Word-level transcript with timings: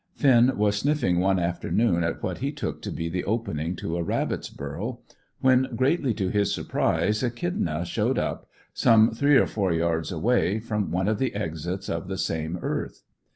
Finn 0.15 0.57
was 0.57 0.77
sniffing 0.79 1.19
one 1.19 1.37
afternoon 1.37 2.03
at 2.03 2.23
what 2.23 2.39
he 2.39 2.51
took 2.51 2.81
to 2.81 2.91
be 2.91 3.07
the 3.07 3.23
opening 3.23 3.75
to 3.75 3.97
a 3.97 4.01
rabbit's 4.01 4.49
burrow, 4.49 5.01
when, 5.41 5.67
greatly 5.75 6.11
to 6.15 6.29
his 6.29 6.51
surprise, 6.51 7.21
Echidna 7.21 7.85
showed 7.85 8.17
up, 8.17 8.49
some 8.73 9.11
three 9.11 9.37
or 9.37 9.45
four 9.45 9.71
yards 9.71 10.11
away, 10.11 10.57
from 10.57 10.89
one 10.89 11.07
of 11.07 11.19
the 11.19 11.35
exits 11.35 11.87
of 11.87 12.07
the 12.07 12.17
same 12.17 12.57
earth. 12.63 13.03